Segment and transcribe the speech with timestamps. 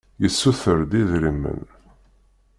[0.21, 1.61] Yessuter-d idrimen.